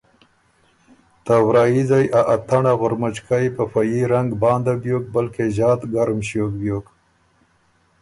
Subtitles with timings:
[1.25, 6.19] ته ورائیځئ ا اتنړ ا غُرمُچکئ په فه يي رنګ بانده بیوک بلکې ݫات ګرُم
[6.27, 6.85] ݭیوک بیوک۔